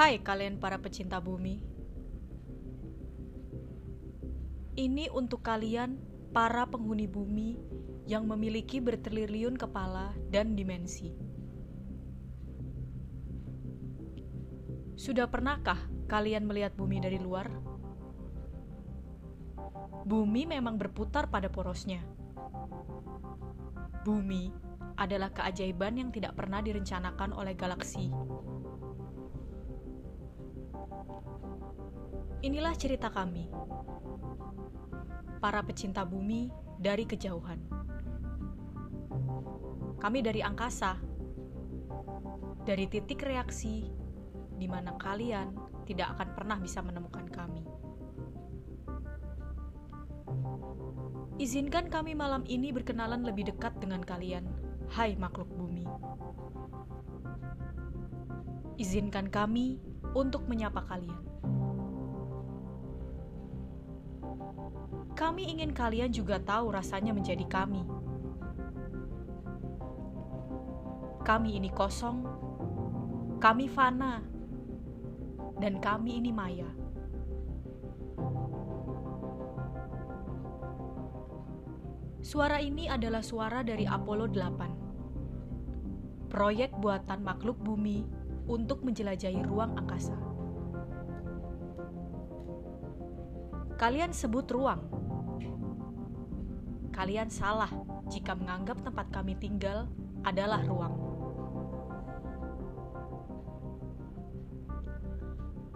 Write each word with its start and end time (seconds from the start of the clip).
Hai 0.00 0.16
kalian 0.24 0.56
para 0.56 0.80
pecinta 0.80 1.20
bumi. 1.20 1.60
Ini 4.72 5.12
untuk 5.12 5.44
kalian 5.44 6.00
para 6.32 6.64
penghuni 6.64 7.04
bumi 7.04 7.60
yang 8.08 8.24
memiliki 8.24 8.80
bertriliun 8.80 9.60
kepala 9.60 10.16
dan 10.32 10.56
dimensi. 10.56 11.12
Sudah 14.96 15.28
pernahkah 15.28 15.76
kalian 16.08 16.48
melihat 16.48 16.72
bumi 16.80 17.04
dari 17.04 17.20
luar? 17.20 17.52
Bumi 20.08 20.48
memang 20.48 20.80
berputar 20.80 21.28
pada 21.28 21.52
porosnya. 21.52 22.00
Bumi 24.00 24.48
adalah 24.96 25.28
keajaiban 25.28 26.00
yang 26.00 26.08
tidak 26.08 26.40
pernah 26.40 26.64
direncanakan 26.64 27.36
oleh 27.36 27.52
galaksi. 27.52 28.08
Inilah 32.40 32.72
cerita 32.72 33.12
kami, 33.12 33.52
para 35.44 35.60
pecinta 35.60 36.04
bumi 36.08 36.48
dari 36.80 37.04
kejauhan. 37.04 37.60
Kami 40.00 40.18
dari 40.24 40.40
angkasa, 40.40 40.96
dari 42.64 42.88
titik 42.88 43.20
reaksi 43.20 43.88
di 44.56 44.64
mana 44.68 44.96
kalian 44.96 45.52
tidak 45.84 46.16
akan 46.16 46.28
pernah 46.36 46.58
bisa 46.60 46.80
menemukan 46.80 47.28
kami. 47.28 47.64
Izinkan 51.40 51.88
kami 51.88 52.12
malam 52.12 52.44
ini 52.44 52.68
berkenalan 52.68 53.24
lebih 53.24 53.48
dekat 53.48 53.72
dengan 53.80 54.04
kalian, 54.04 54.44
hai 54.92 55.16
makhluk 55.16 55.48
bumi. 55.56 55.88
Izinkan 58.76 59.32
kami 59.32 59.80
untuk 60.14 60.46
menyapa 60.50 60.82
kalian. 60.86 61.22
Kami 65.14 65.52
ingin 65.52 65.76
kalian 65.76 66.10
juga 66.10 66.40
tahu 66.40 66.72
rasanya 66.72 67.12
menjadi 67.12 67.44
kami. 67.44 67.84
Kami 71.20 71.60
ini 71.60 71.68
kosong, 71.70 72.24
kami 73.36 73.68
fana, 73.68 74.24
dan 75.60 75.76
kami 75.76 76.16
ini 76.18 76.32
maya. 76.32 76.66
Suara 82.24 82.64
ini 82.64 82.88
adalah 82.88 83.20
suara 83.20 83.60
dari 83.60 83.84
Apollo 83.84 84.32
8. 84.32 86.32
Proyek 86.32 86.72
buatan 86.80 87.20
makhluk 87.26 87.58
bumi 87.60 88.19
untuk 88.50 88.82
menjelajahi 88.82 89.46
ruang 89.46 89.78
angkasa. 89.78 90.18
Kalian 93.78 94.10
sebut 94.10 94.44
ruang. 94.50 94.82
Kalian 96.90 97.30
salah 97.30 97.70
jika 98.10 98.34
menganggap 98.34 98.82
tempat 98.82 99.06
kami 99.14 99.38
tinggal 99.38 99.86
adalah 100.26 100.60
ruang. 100.66 100.92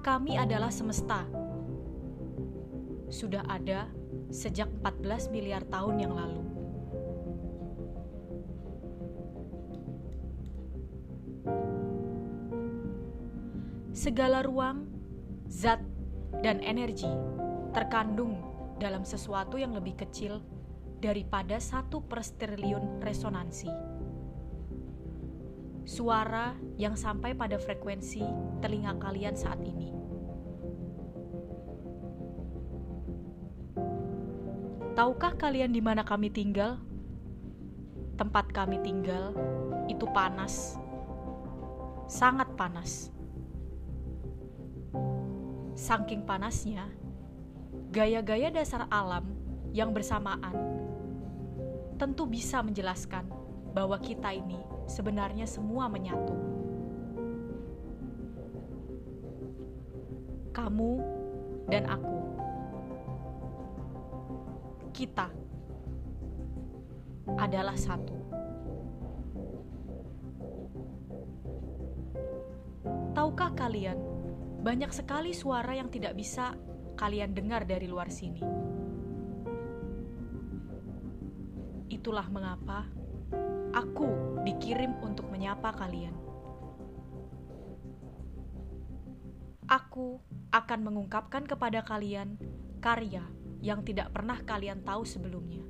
Kami 0.00 0.38
adalah 0.40 0.72
semesta. 0.72 1.28
Sudah 3.12 3.44
ada 3.50 3.90
sejak 4.32 4.70
14 4.80 5.28
miliar 5.28 5.60
tahun 5.68 6.00
yang 6.00 6.14
lalu. 6.16 6.49
Segala 14.00 14.40
ruang, 14.40 14.88
zat, 15.44 15.84
dan 16.40 16.64
energi 16.64 17.12
terkandung 17.76 18.40
dalam 18.80 19.04
sesuatu 19.04 19.60
yang 19.60 19.76
lebih 19.76 19.92
kecil 19.92 20.40
daripada 21.04 21.60
satu 21.60 22.00
per 22.08 22.24
triliun 22.24 23.04
resonansi. 23.04 23.68
Suara 25.84 26.56
yang 26.80 26.96
sampai 26.96 27.36
pada 27.36 27.60
frekuensi 27.60 28.24
telinga 28.64 28.96
kalian 28.96 29.36
saat 29.36 29.60
ini. 29.68 29.92
Tahukah 34.96 35.36
kalian 35.36 35.76
di 35.76 35.84
mana 35.84 36.08
kami 36.08 36.32
tinggal? 36.32 36.80
Tempat 38.16 38.48
kami 38.56 38.80
tinggal 38.80 39.36
itu 39.92 40.08
panas, 40.16 40.80
sangat 42.08 42.48
panas. 42.56 43.19
Saking 45.80 46.28
panasnya, 46.28 46.92
gaya-gaya 47.88 48.52
dasar 48.52 48.84
alam 48.92 49.24
yang 49.72 49.96
bersamaan 49.96 50.52
tentu 51.96 52.28
bisa 52.28 52.60
menjelaskan 52.60 53.24
bahwa 53.72 53.96
kita 53.96 54.28
ini 54.28 54.60
sebenarnya 54.84 55.48
semua 55.48 55.88
menyatu. 55.88 56.36
Kamu 60.52 60.92
dan 61.72 61.88
aku 61.88 62.18
kita 64.92 65.32
adalah 67.40 67.80
satu. 67.80 68.20
Tahukah 73.16 73.56
kalian, 73.56 74.19
banyak 74.60 74.92
sekali 74.92 75.32
suara 75.32 75.72
yang 75.72 75.88
tidak 75.88 76.12
bisa 76.12 76.52
kalian 77.00 77.32
dengar 77.32 77.64
dari 77.64 77.88
luar 77.88 78.12
sini. 78.12 78.44
Itulah 81.88 82.28
mengapa 82.28 82.84
aku 83.72 84.40
dikirim 84.44 85.00
untuk 85.00 85.32
menyapa 85.32 85.72
kalian. 85.72 86.12
Aku 89.70 90.18
akan 90.50 90.80
mengungkapkan 90.82 91.46
kepada 91.46 91.80
kalian 91.86 92.34
karya 92.82 93.22
yang 93.62 93.80
tidak 93.86 94.10
pernah 94.10 94.36
kalian 94.42 94.82
tahu 94.82 95.06
sebelumnya. 95.06 95.62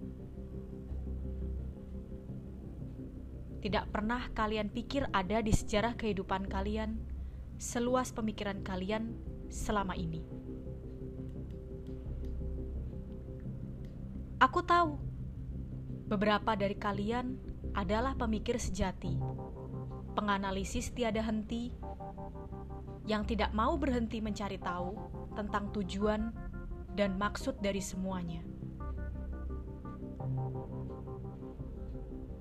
Tidak 3.61 3.93
pernah 3.93 4.25
kalian 4.33 4.72
pikir 4.72 5.05
ada 5.12 5.45
di 5.45 5.53
sejarah 5.53 5.93
kehidupan 5.93 6.49
kalian, 6.49 6.97
seluas 7.60 8.09
pemikiran 8.09 8.65
kalian 8.65 9.12
selama 9.53 9.93
ini. 9.93 10.25
Aku 14.41 14.65
tahu 14.65 14.97
beberapa 16.09 16.56
dari 16.56 16.72
kalian 16.72 17.37
adalah 17.76 18.16
pemikir 18.16 18.56
sejati, 18.56 19.12
penganalisis 20.16 20.88
tiada 20.97 21.21
henti, 21.21 21.69
yang 23.04 23.28
tidak 23.28 23.53
mau 23.53 23.77
berhenti 23.77 24.25
mencari 24.25 24.56
tahu 24.56 24.97
tentang 25.37 25.69
tujuan 25.77 26.32
dan 26.97 27.21
maksud 27.21 27.60
dari 27.60 27.84
semuanya. 27.84 28.41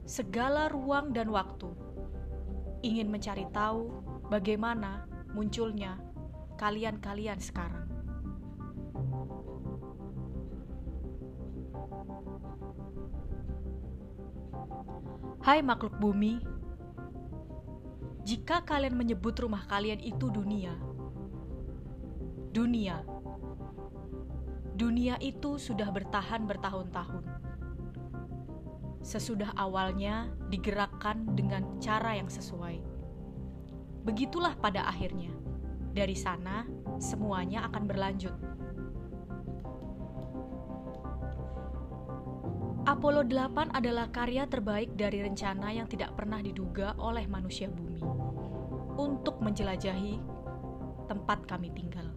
Segala 0.07 0.71
ruang 0.71 1.11
dan 1.11 1.27
waktu 1.27 1.67
ingin 2.87 3.11
mencari 3.11 3.43
tahu 3.51 4.08
bagaimana 4.29 5.09
munculnya 5.33 5.97
kalian-kalian 6.55 7.41
sekarang. 7.41 7.89
Hai 15.43 15.65
makhluk 15.65 15.97
bumi, 15.97 16.37
jika 18.21 18.61
kalian 18.61 18.93
menyebut 18.93 19.33
rumah 19.41 19.65
kalian 19.65 19.97
itu 19.97 20.29
dunia, 20.29 20.77
dunia 22.53 23.01
dunia 24.79 25.19
itu 25.19 25.59
sudah 25.59 25.91
bertahan 25.91 26.47
bertahun-tahun. 26.47 27.27
Sesudah 29.03 29.51
awalnya 29.59 30.31
digerakkan 30.47 31.35
dengan 31.35 31.67
cara 31.83 32.15
yang 32.15 32.31
sesuai. 32.31 32.88
Begitulah 34.09 34.57
pada 34.57 34.89
akhirnya. 34.89 35.29
Dari 35.93 36.17
sana, 36.17 36.65
semuanya 36.97 37.69
akan 37.69 37.83
berlanjut. 37.85 38.33
Apollo 42.89 43.29
8 43.29 43.69
adalah 43.69 44.09
karya 44.09 44.49
terbaik 44.49 44.97
dari 44.97 45.21
rencana 45.21 45.69
yang 45.69 45.85
tidak 45.85 46.17
pernah 46.17 46.41
diduga 46.41 46.97
oleh 46.97 47.29
manusia 47.29 47.69
bumi 47.69 48.01
untuk 48.97 49.37
menjelajahi 49.45 50.17
tempat 51.05 51.45
kami 51.45 51.69
tinggal. 51.69 52.09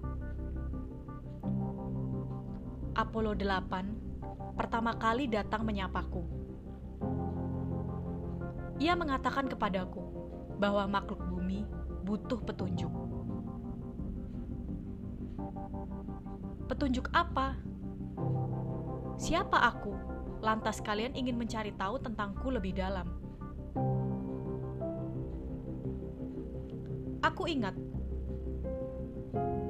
Apollo 2.96 3.36
8 3.36 4.56
pertama 4.56 4.96
kali 4.96 5.28
datang 5.28 5.60
menyapaku. 5.68 6.24
Ia 8.80 8.96
mengatakan 8.96 9.44
kepadaku 9.52 10.00
bahwa 10.56 10.88
makhluk 10.88 11.20
bumi 11.28 11.68
butuh 12.02 12.42
petunjuk. 12.42 12.90
Petunjuk 16.66 17.06
apa? 17.14 17.54
Siapa 19.16 19.58
aku? 19.70 19.94
Lantas 20.42 20.82
kalian 20.82 21.14
ingin 21.14 21.38
mencari 21.38 21.70
tahu 21.78 22.02
tentangku 22.02 22.50
lebih 22.50 22.74
dalam. 22.74 23.06
Aku 27.22 27.46
ingat 27.46 27.78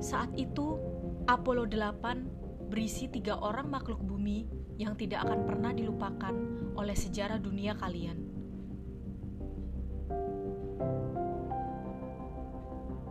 saat 0.03 0.33
itu 0.35 0.81
Apollo 1.29 1.71
8 1.71 2.73
berisi 2.73 3.07
tiga 3.07 3.39
orang 3.39 3.69
makhluk 3.69 4.01
bumi 4.01 4.49
yang 4.81 4.97
tidak 4.97 5.29
akan 5.29 5.45
pernah 5.47 5.71
dilupakan 5.71 6.35
oleh 6.75 6.97
sejarah 6.97 7.37
dunia 7.39 7.77
kalian. 7.77 8.32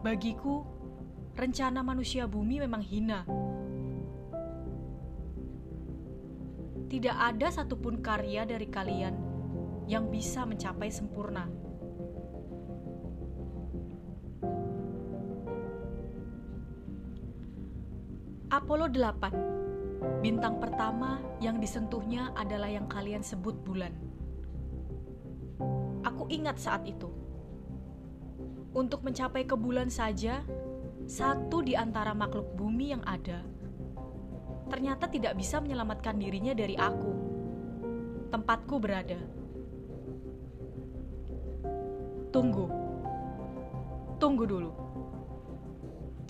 Bagiku, 0.01 0.65
rencana 1.37 1.85
manusia 1.85 2.25
bumi 2.25 2.57
memang 2.57 2.81
hina. 2.81 3.21
Tidak 6.89 7.13
ada 7.13 7.53
satupun 7.53 8.01
karya 8.01 8.41
dari 8.49 8.65
kalian 8.65 9.13
yang 9.85 10.09
bisa 10.09 10.41
mencapai 10.49 10.89
sempurna. 10.89 11.45
Apollo 18.49 18.89
8 18.89 20.25
Bintang 20.25 20.57
pertama 20.57 21.21
yang 21.37 21.61
disentuhnya 21.61 22.33
adalah 22.33 22.73
yang 22.73 22.89
kalian 22.89 23.21
sebut 23.21 23.53
bulan. 23.61 23.93
Aku 26.01 26.25
ingat 26.33 26.57
saat 26.57 26.89
itu 26.89 27.21
untuk 28.71 29.03
mencapai 29.03 29.43
ke 29.43 29.55
bulan 29.55 29.91
saja, 29.91 30.43
satu 31.07 31.59
di 31.65 31.75
antara 31.75 32.15
makhluk 32.15 32.55
bumi 32.55 32.95
yang 32.95 33.03
ada 33.03 33.43
ternyata 34.71 35.11
tidak 35.11 35.35
bisa 35.35 35.59
menyelamatkan 35.59 36.15
dirinya 36.15 36.55
dari 36.55 36.79
aku. 36.79 37.11
Tempatku 38.31 38.75
berada. 38.79 39.19
Tunggu. 42.31 42.71
Tunggu 44.15 44.47
dulu. 44.47 44.71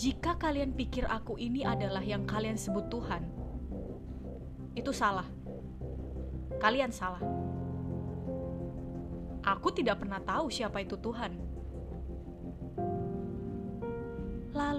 Jika 0.01 0.41
kalian 0.41 0.73
pikir 0.73 1.05
aku 1.05 1.37
ini 1.37 1.61
adalah 1.61 2.01
yang 2.01 2.25
kalian 2.25 2.57
sebut 2.57 2.89
Tuhan, 2.89 3.21
itu 4.73 4.89
salah. 4.89 5.29
Kalian 6.57 6.89
salah. 6.89 7.21
Aku 9.45 9.69
tidak 9.69 10.01
pernah 10.01 10.17
tahu 10.17 10.49
siapa 10.49 10.81
itu 10.81 10.97
Tuhan. 10.97 11.37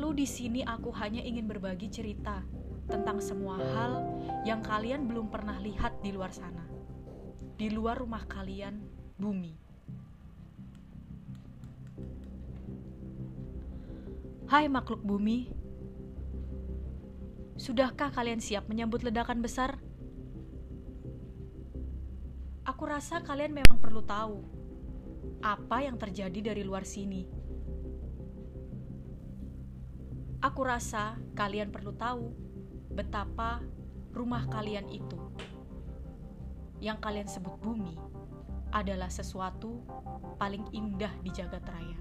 Lalu 0.02 0.26
di 0.26 0.26
sini 0.26 0.60
aku 0.66 0.90
hanya 0.98 1.22
ingin 1.22 1.46
berbagi 1.46 1.86
cerita 1.86 2.42
tentang 2.90 3.22
semua 3.22 3.54
hal 3.54 4.02
yang 4.42 4.58
kalian 4.58 5.06
belum 5.06 5.30
pernah 5.30 5.62
lihat 5.62 6.02
di 6.02 6.10
luar 6.10 6.34
sana. 6.34 6.66
Di 7.54 7.70
luar 7.70 8.02
rumah 8.02 8.26
kalian, 8.26 8.82
bumi. 9.14 9.54
Hai 14.50 14.66
makhluk 14.66 15.06
bumi. 15.06 15.54
Sudahkah 17.54 18.10
kalian 18.10 18.42
siap 18.42 18.66
menyambut 18.66 19.06
ledakan 19.06 19.38
besar? 19.38 19.78
Aku 22.66 22.90
rasa 22.90 23.22
kalian 23.22 23.54
memang 23.54 23.78
perlu 23.78 24.02
tahu 24.02 24.42
apa 25.46 25.86
yang 25.86 25.94
terjadi 25.94 26.50
dari 26.50 26.66
luar 26.66 26.82
sini 26.82 27.41
Aku 30.42 30.66
rasa 30.66 31.14
kalian 31.38 31.70
perlu 31.70 31.94
tahu 31.94 32.34
betapa 32.90 33.62
rumah 34.10 34.42
kalian 34.50 34.90
itu 34.90 35.14
yang 36.82 36.98
kalian 36.98 37.30
sebut 37.30 37.54
bumi 37.62 37.94
adalah 38.74 39.06
sesuatu 39.06 39.86
paling 40.42 40.66
indah 40.74 41.14
di 41.22 41.30
jagat 41.30 41.62
raya. 41.62 41.98